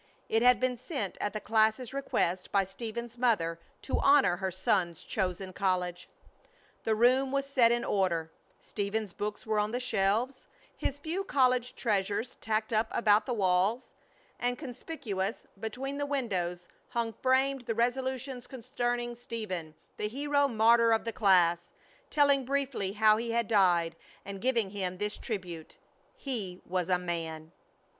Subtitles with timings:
[0.29, 5.03] It had been sent at the class's request by Stephen's mother to honor her son's
[5.03, 6.09] chosen college.
[6.85, 11.75] The room was set in order, Stephen's books were on the shelves, his few college
[11.75, 13.93] treasures tacked up about the walls;
[14.39, 21.05] and conspicuous between the windows hung framed the resolutions concerning Stephen the hero martyr of
[21.05, 21.69] the class,
[22.09, 23.95] telling briefly how he had died,
[24.25, 25.77] and giving him this tribute,
[26.17, 27.51] "He was a man!"